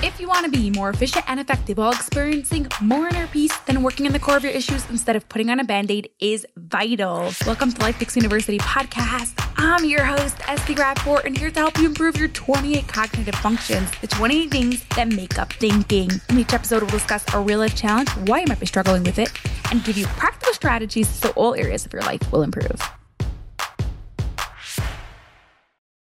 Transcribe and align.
If 0.00 0.20
you 0.20 0.28
want 0.28 0.44
to 0.44 0.50
be 0.52 0.70
more 0.70 0.90
efficient 0.90 1.24
and 1.26 1.40
effective 1.40 1.76
while 1.76 1.90
experiencing 1.90 2.68
more 2.80 3.08
inner 3.08 3.26
peace, 3.26 3.58
then 3.66 3.82
working 3.82 4.06
on 4.06 4.12
the 4.12 4.20
core 4.20 4.36
of 4.36 4.44
your 4.44 4.52
issues 4.52 4.88
instead 4.90 5.16
of 5.16 5.28
putting 5.28 5.50
on 5.50 5.58
a 5.58 5.64
band 5.64 5.90
aid 5.90 6.08
is 6.20 6.46
vital. 6.56 7.32
Welcome 7.44 7.72
to 7.72 7.80
LifePix 7.80 8.14
University 8.14 8.58
podcast. 8.58 9.32
I'm 9.56 9.84
your 9.84 10.04
host, 10.04 10.36
Esty 10.46 10.76
Rapport, 10.76 11.22
and 11.26 11.36
here 11.36 11.50
to 11.50 11.58
help 11.58 11.76
you 11.78 11.86
improve 11.86 12.16
your 12.16 12.28
28 12.28 12.86
cognitive 12.86 13.34
functions, 13.34 13.90
the 14.00 14.06
28 14.06 14.50
things 14.52 14.84
that 14.94 15.08
make 15.08 15.36
up 15.36 15.52
thinking. 15.54 16.10
In 16.28 16.38
each 16.38 16.52
episode, 16.52 16.82
we'll 16.82 16.92
discuss 16.92 17.24
a 17.34 17.40
real 17.40 17.58
life 17.58 17.74
challenge, 17.74 18.08
why 18.28 18.38
you 18.38 18.46
might 18.46 18.60
be 18.60 18.66
struggling 18.66 19.02
with 19.02 19.18
it, 19.18 19.32
and 19.72 19.82
give 19.82 19.98
you 19.98 20.06
practical 20.06 20.54
strategies 20.54 21.08
so 21.08 21.30
all 21.30 21.56
areas 21.56 21.84
of 21.84 21.92
your 21.92 22.02
life 22.02 22.20
will 22.30 22.42
improve. 22.42 22.80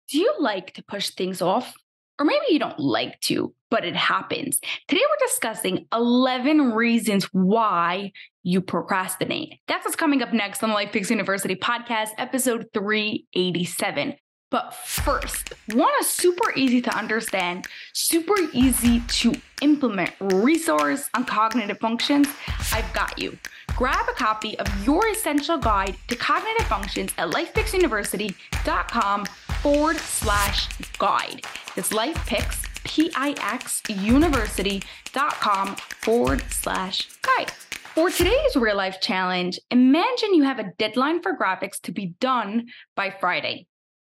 Do 0.10 0.18
you 0.18 0.34
like 0.40 0.74
to 0.74 0.84
push 0.84 1.12
things 1.12 1.44
off? 1.44 1.76
Or 2.20 2.26
maybe 2.26 2.46
you 2.50 2.60
don't 2.60 2.80
like 2.80 3.20
to, 3.22 3.54
but 3.72 3.86
it 3.86 3.96
happens. 3.96 4.60
Today, 4.88 5.02
we're 5.02 5.28
discussing 5.28 5.88
11 5.92 6.74
reasons 6.74 7.26
why 7.34 8.12
you 8.44 8.62
procrastinate. 8.62 9.60
That's 9.68 9.86
what's 9.86 9.96
coming 9.96 10.22
up 10.22 10.32
next 10.32 10.64
on 10.64 10.70
the 10.70 10.76
LifePix 10.76 11.10
University 11.10 11.56
podcast, 11.56 12.10
episode 12.18 12.68
387. 12.74 14.16
But 14.52 14.76
first, 14.76 15.54
want 15.70 16.00
a 16.00 16.04
super 16.04 16.54
easy 16.56 16.80
to 16.84 16.96
understand, 16.96 17.66
super 17.94 18.36
easy 18.54 19.00
to 19.00 19.34
implement 19.64 20.12
resource 20.20 21.10
on 21.16 21.26
cognitive 21.26 21.80
functions? 21.80 22.28
I've 22.72 22.94
got 22.94 23.18
you. 23.18 23.36
Grab 23.76 24.08
a 24.08 24.14
copy 24.14 24.60
of 24.60 24.86
your 24.86 25.08
essential 25.08 25.58
guide 25.58 25.96
to 26.10 26.16
cognitive 26.16 26.68
functions 26.68 27.12
at 27.18 27.32
lifepixuniversity.com 27.32 29.26
forward 29.64 29.96
slash 29.96 30.68
guide. 30.98 31.42
It's 31.78 31.94
lifepix, 31.94 32.66
P-I-X, 32.84 33.82
university.com 33.88 35.76
forward 35.78 36.44
slash 36.50 37.08
guide. 37.22 37.50
For 37.96 38.10
today's 38.10 38.58
real 38.58 38.76
life 38.76 39.00
challenge, 39.00 39.58
imagine 39.72 40.34
you 40.34 40.44
have 40.44 40.60
a 40.60 40.74
deadline 40.78 41.22
for 41.22 41.38
graphics 41.38 41.80
to 41.84 41.94
be 41.94 42.08
done 42.20 42.66
by 42.98 43.10
Friday. 43.10 43.68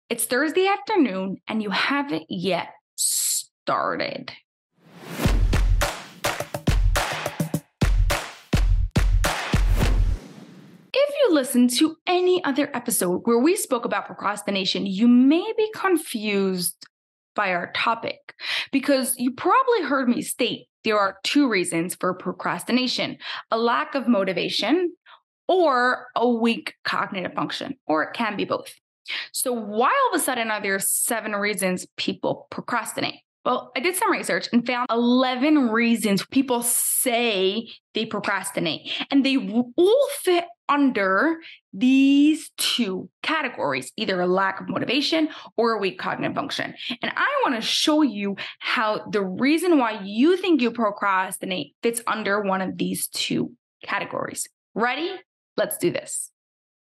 It's 0.08 0.24
Thursday 0.24 0.66
afternoon 0.66 1.36
and 1.46 1.62
you 1.62 1.68
haven't 1.68 2.24
yet 2.30 2.68
started. 2.96 4.32
You 11.24 11.34
listen 11.34 11.68
to 11.68 11.96
any 12.06 12.42
other 12.44 12.70
episode 12.74 13.22
where 13.24 13.38
we 13.38 13.56
spoke 13.56 13.84
about 13.84 14.06
procrastination, 14.06 14.86
you 14.86 15.08
may 15.08 15.52
be 15.56 15.70
confused 15.74 16.86
by 17.34 17.52
our 17.52 17.72
topic 17.72 18.34
because 18.70 19.14
you 19.18 19.32
probably 19.32 19.82
heard 19.82 20.08
me 20.08 20.22
state 20.22 20.68
there 20.84 20.98
are 20.98 21.16
two 21.24 21.48
reasons 21.48 21.94
for 21.94 22.14
procrastination 22.14 23.16
a 23.50 23.58
lack 23.58 23.94
of 23.94 24.06
motivation 24.06 24.92
or 25.48 26.06
a 26.14 26.28
weak 26.28 26.74
cognitive 26.84 27.34
function, 27.34 27.76
or 27.86 28.02
it 28.02 28.14
can 28.14 28.36
be 28.36 28.44
both. 28.44 28.72
So, 29.32 29.52
why 29.52 29.88
all 29.88 30.14
of 30.14 30.20
a 30.20 30.24
sudden 30.24 30.50
are 30.50 30.62
there 30.62 30.78
seven 30.78 31.32
reasons 31.32 31.86
people 31.96 32.46
procrastinate? 32.50 33.20
Well, 33.44 33.72
I 33.76 33.80
did 33.80 33.94
some 33.94 34.10
research 34.10 34.48
and 34.52 34.66
found 34.66 34.86
11 34.90 35.68
reasons 35.68 36.24
people 36.24 36.62
say 36.62 37.68
they 37.92 38.06
procrastinate, 38.06 38.90
and 39.10 39.24
they 39.24 39.36
all 39.76 40.08
fit 40.22 40.44
under 40.66 41.36
these 41.74 42.50
two 42.56 43.10
categories 43.22 43.92
either 43.98 44.18
a 44.18 44.26
lack 44.26 44.60
of 44.60 44.68
motivation 44.70 45.28
or 45.58 45.72
a 45.72 45.78
weak 45.78 45.98
cognitive 45.98 46.34
function. 46.34 46.74
And 47.02 47.12
I 47.14 47.28
want 47.44 47.54
to 47.56 47.60
show 47.60 48.00
you 48.00 48.36
how 48.60 49.06
the 49.10 49.22
reason 49.22 49.78
why 49.78 50.00
you 50.02 50.38
think 50.38 50.62
you 50.62 50.70
procrastinate 50.70 51.74
fits 51.82 52.00
under 52.06 52.40
one 52.40 52.62
of 52.62 52.78
these 52.78 53.08
two 53.08 53.52
categories. 53.84 54.48
Ready? 54.74 55.10
Let's 55.58 55.76
do 55.76 55.90
this. 55.90 56.30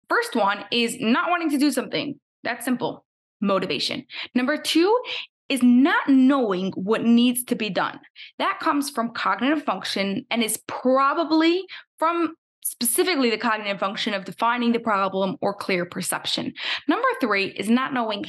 First 0.10 0.36
one 0.36 0.64
is 0.72 0.98
not 1.00 1.30
wanting 1.32 1.50
to 1.50 1.58
do 1.58 1.72
something. 1.72 2.20
That's 2.44 2.66
simple. 2.66 3.04
Motivation. 3.42 4.06
Number 4.36 4.58
two 4.58 4.96
is 5.52 5.62
not 5.62 6.08
knowing 6.08 6.72
what 6.76 7.04
needs 7.04 7.44
to 7.44 7.56
be 7.56 7.70
done. 7.70 8.00
That 8.40 8.60
comes 8.62 8.90
from 8.90 9.14
cognitive 9.14 9.64
function 9.64 10.26
and 10.32 10.42
is 10.42 10.58
probably 10.66 11.66
from 12.00 12.36
specifically 12.64 13.30
the 13.30 13.38
cognitive 13.38 13.78
function 13.78 14.14
of 14.14 14.24
defining 14.24 14.72
the 14.72 14.80
problem 14.80 15.36
or 15.42 15.54
clear 15.54 15.86
perception. 15.86 16.54
Number 16.88 17.08
three 17.20 17.48
is 17.48 17.70
not 17.70 17.94
knowing 17.94 18.24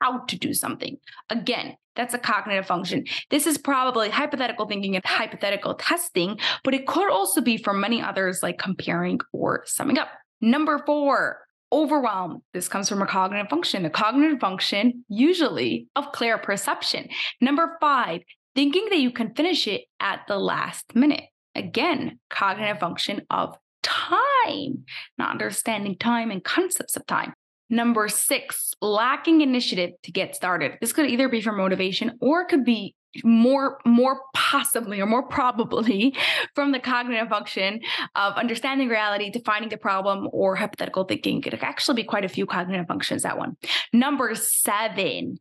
how 0.00 0.20
to 0.20 0.38
do 0.38 0.54
something. 0.54 0.98
Again, 1.30 1.74
that's 1.96 2.14
a 2.14 2.18
cognitive 2.18 2.66
function. 2.66 3.06
This 3.28 3.48
is 3.48 3.58
probably 3.58 4.08
hypothetical 4.08 4.68
thinking 4.68 4.94
and 4.94 5.04
hypothetical 5.04 5.74
testing, 5.74 6.38
but 6.62 6.74
it 6.74 6.86
could 6.86 7.10
also 7.10 7.40
be 7.40 7.56
for 7.56 7.74
many 7.74 8.00
others 8.00 8.40
like 8.40 8.58
comparing 8.58 9.18
or 9.32 9.64
summing 9.66 9.98
up. 9.98 10.10
Number 10.40 10.80
four, 10.86 11.40
overwhelm. 11.72 12.42
This 12.52 12.68
comes 12.68 12.88
from 12.88 13.02
a 13.02 13.06
cognitive 13.06 13.48
function, 13.48 13.84
a 13.84 13.90
cognitive 13.90 14.40
function 14.40 15.04
usually 15.08 15.88
of 15.96 16.12
clear 16.12 16.38
perception. 16.38 17.08
Number 17.40 17.76
five, 17.80 18.22
thinking 18.54 18.86
that 18.90 18.98
you 18.98 19.10
can 19.10 19.34
finish 19.34 19.66
it 19.66 19.82
at 20.00 20.20
the 20.28 20.38
last 20.38 20.94
minute. 20.94 21.24
Again, 21.54 22.18
cognitive 22.30 22.78
function 22.78 23.22
of 23.30 23.56
time, 23.82 24.84
not 25.16 25.30
understanding 25.30 25.96
time 25.96 26.30
and 26.30 26.42
concepts 26.42 26.96
of 26.96 27.06
time. 27.06 27.34
Number 27.70 28.08
six, 28.08 28.72
lacking 28.80 29.42
initiative 29.42 29.90
to 30.02 30.12
get 30.12 30.34
started. 30.34 30.78
This 30.80 30.92
could 30.92 31.10
either 31.10 31.28
be 31.28 31.42
for 31.42 31.52
motivation 31.52 32.12
or 32.20 32.42
it 32.42 32.48
could 32.48 32.64
be 32.64 32.94
more 33.24 33.78
more 33.84 34.20
possibly 34.34 35.00
or 35.00 35.06
more 35.06 35.22
probably 35.22 36.14
from 36.54 36.72
the 36.72 36.78
cognitive 36.78 37.28
function 37.28 37.80
of 38.14 38.34
understanding 38.34 38.88
reality 38.88 39.30
defining 39.30 39.68
the 39.68 39.76
problem 39.76 40.28
or 40.32 40.54
hypothetical 40.56 41.04
thinking 41.04 41.38
it 41.38 41.42
could 41.42 41.54
actually 41.62 41.96
be 41.96 42.04
quite 42.04 42.24
a 42.24 42.28
few 42.28 42.46
cognitive 42.46 42.86
functions 42.86 43.22
that 43.22 43.38
one 43.38 43.56
number 43.92 44.34
seven 44.34 45.38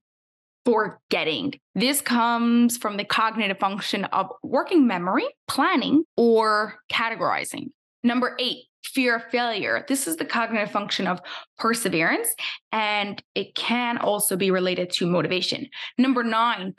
forgetting 0.66 1.53
this 1.75 2.01
comes 2.01 2.77
from 2.77 2.97
the 2.97 3.06
cognitive 3.06 3.59
function 3.59 4.06
of 4.06 4.27
working 4.44 4.88
memory 4.88 5.27
planning 5.47 6.03
or 6.16 6.75
categorizing 6.89 7.67
number 8.03 8.35
eight 8.39 8.63
fear 8.88 9.17
of 9.17 9.23
failure. 9.25 9.85
This 9.88 10.07
is 10.07 10.16
the 10.16 10.25
cognitive 10.25 10.72
function 10.72 11.07
of 11.07 11.19
perseverance, 11.57 12.33
and 12.72 13.22
it 13.35 13.53
can 13.56 13.97
also 13.97 14.35
be 14.35 14.51
related 14.51 14.91
to 14.94 15.07
motivation. 15.07 15.67
Number 15.97 16.23
nine, 16.23 16.73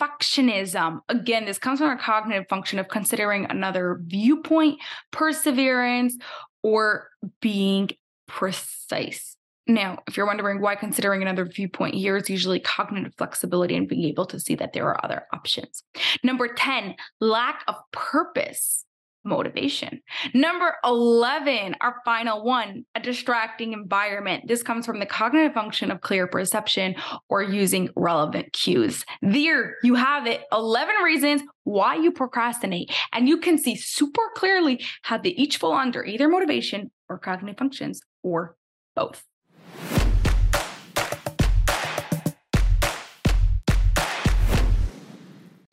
perfectionism. 0.00 1.00
Again, 1.08 1.44
this 1.44 1.58
comes 1.58 1.78
from 1.78 1.88
our 1.88 1.98
cognitive 1.98 2.48
function 2.48 2.78
of 2.78 2.88
considering 2.88 3.46
another 3.46 4.00
viewpoint, 4.04 4.78
perseverance, 5.10 6.16
or 6.62 7.08
being 7.40 7.90
precise. 8.26 9.36
Now, 9.68 9.98
if 10.06 10.16
you're 10.16 10.26
wondering 10.26 10.60
why 10.60 10.76
considering 10.76 11.22
another 11.22 11.44
viewpoint 11.44 11.96
here 11.96 12.16
is 12.16 12.30
usually 12.30 12.60
cognitive 12.60 13.14
flexibility 13.18 13.76
and 13.76 13.88
being 13.88 14.04
able 14.04 14.26
to 14.26 14.38
see 14.38 14.54
that 14.54 14.72
there 14.72 14.86
are 14.86 15.04
other 15.04 15.24
options. 15.32 15.82
Number 16.22 16.46
10, 16.46 16.94
lack 17.20 17.64
of 17.66 17.74
purpose 17.92 18.85
motivation. 19.26 20.00
Number 20.32 20.76
11, 20.84 21.76
our 21.80 21.96
final 22.04 22.44
one, 22.44 22.86
a 22.94 23.00
distracting 23.00 23.72
environment. 23.72 24.44
This 24.46 24.62
comes 24.62 24.86
from 24.86 24.98
the 24.98 25.06
cognitive 25.06 25.52
function 25.52 25.90
of 25.90 26.00
clear 26.00 26.26
perception 26.26 26.94
or 27.28 27.42
using 27.42 27.90
relevant 27.96 28.52
cues. 28.52 29.04
There 29.20 29.76
you 29.82 29.94
have 29.94 30.26
it 30.26 30.44
11 30.52 30.94
reasons 31.02 31.42
why 31.64 31.96
you 31.96 32.12
procrastinate. 32.12 32.90
And 33.12 33.28
you 33.28 33.38
can 33.38 33.58
see 33.58 33.76
super 33.76 34.22
clearly 34.34 34.84
how 35.02 35.18
they 35.18 35.30
each 35.30 35.58
fall 35.58 35.74
under 35.74 36.04
either 36.04 36.28
motivation 36.28 36.90
or 37.08 37.18
cognitive 37.18 37.58
functions 37.58 38.00
or 38.22 38.56
both. 38.94 39.24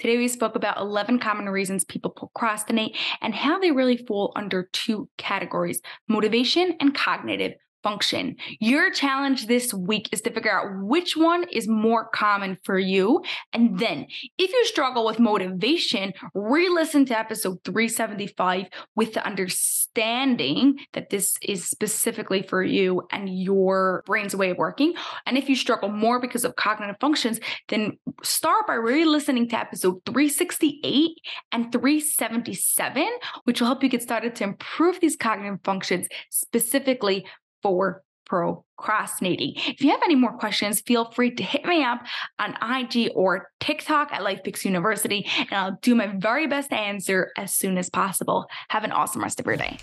Today, 0.03 0.17
we 0.17 0.27
spoke 0.27 0.57
about 0.57 0.81
11 0.81 1.19
common 1.19 1.47
reasons 1.47 1.85
people 1.85 2.11
procrastinate 2.11 2.97
and 3.21 3.33
how 3.33 3.57
they 3.57 3.71
really 3.71 3.95
fall 3.95 4.33
under 4.35 4.67
two 4.73 5.07
categories 5.17 5.79
motivation 6.09 6.75
and 6.81 6.93
cognitive 6.93 7.53
function. 7.83 8.35
Your 8.59 8.89
challenge 8.89 9.47
this 9.47 9.73
week 9.73 10.09
is 10.11 10.21
to 10.21 10.31
figure 10.31 10.51
out 10.51 10.83
which 10.85 11.15
one 11.15 11.45
is 11.51 11.67
more 11.67 12.07
common 12.09 12.57
for 12.63 12.79
you. 12.79 13.21
And 13.51 13.77
then, 13.77 14.07
if 14.37 14.51
you 14.51 14.65
struggle 14.65 15.05
with 15.05 15.19
motivation, 15.19 16.13
re 16.33 16.69
listen 16.69 17.05
to 17.05 17.19
episode 17.19 17.63
375 17.65 18.67
with 18.95 19.13
the 19.13 19.25
understanding 19.25 20.77
that 20.93 21.09
this 21.09 21.35
is 21.41 21.65
specifically 21.65 22.41
for 22.41 22.63
you 22.63 23.03
and 23.11 23.29
your 23.29 24.03
brain's 24.05 24.35
way 24.35 24.51
of 24.51 24.57
working. 24.57 24.93
And 25.25 25.37
if 25.37 25.49
you 25.49 25.55
struggle 25.55 25.89
more 25.89 26.19
because 26.19 26.45
of 26.45 26.55
cognitive 26.55 26.95
functions, 26.99 27.39
then 27.69 27.97
start 28.23 28.65
by 28.67 28.75
re 28.75 29.05
listening 29.05 29.49
to 29.49 29.59
episode 29.59 30.01
368 30.05 31.11
and 31.51 31.71
377, 31.71 33.07
which 33.43 33.59
will 33.59 33.67
help 33.67 33.83
you 33.83 33.89
get 33.89 34.01
started 34.01 34.35
to 34.35 34.43
improve 34.43 34.99
these 34.99 35.15
cognitive 35.15 35.59
functions 35.63 36.07
specifically 36.29 37.25
for 37.63 38.03
procrastinating. 38.25 39.53
If 39.55 39.81
you 39.81 39.91
have 39.91 40.01
any 40.03 40.15
more 40.15 40.33
questions, 40.37 40.81
feel 40.81 41.11
free 41.11 41.31
to 41.35 41.43
hit 41.43 41.65
me 41.65 41.83
up 41.83 42.01
on 42.39 42.55
IG 42.61 43.11
or 43.15 43.49
TikTok 43.59 44.11
at 44.11 44.21
LifePix 44.21 44.65
University, 44.65 45.27
and 45.37 45.53
I'll 45.53 45.79
do 45.81 45.95
my 45.95 46.07
very 46.07 46.47
best 46.47 46.69
to 46.69 46.75
answer 46.75 47.31
as 47.37 47.53
soon 47.53 47.77
as 47.77 47.89
possible. 47.89 48.47
Have 48.69 48.83
an 48.83 48.91
awesome 48.91 49.21
rest 49.21 49.39
of 49.39 49.45
your 49.45 49.57
day. 49.57 49.77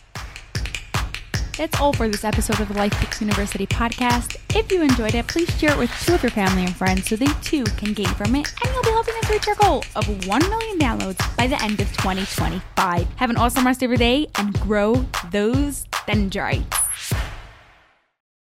That's 1.56 1.78
all 1.78 1.92
for 1.92 2.08
this 2.08 2.24
episode 2.24 2.58
of 2.60 2.68
the 2.68 2.74
LifePix 2.74 3.20
University 3.20 3.66
podcast. 3.66 4.36
If 4.56 4.72
you 4.72 4.80
enjoyed 4.82 5.14
it, 5.14 5.26
please 5.26 5.50
share 5.58 5.72
it 5.72 5.78
with 5.78 5.92
two 6.04 6.14
of 6.14 6.22
your 6.22 6.30
family 6.30 6.64
and 6.64 6.74
friends 6.74 7.08
so 7.08 7.16
they 7.16 7.26
too 7.42 7.64
can 7.64 7.92
gain 7.92 8.06
from 8.06 8.34
it, 8.34 8.50
and 8.64 8.72
you'll 8.72 8.82
be 8.82 8.90
helping 8.90 9.14
us 9.16 9.30
reach 9.30 9.46
our 9.46 9.54
goal 9.56 9.84
of 9.94 10.26
1 10.26 10.40
million 10.48 10.78
downloads 10.78 11.36
by 11.36 11.46
the 11.46 11.62
end 11.62 11.80
of 11.80 11.88
2025. 11.98 13.06
Have 13.16 13.30
an 13.30 13.36
awesome 13.36 13.66
rest 13.66 13.82
of 13.82 13.90
your 13.90 13.98
day 13.98 14.26
and 14.36 14.58
grow 14.60 14.94
those 15.30 15.84
dendrites. 16.06 16.79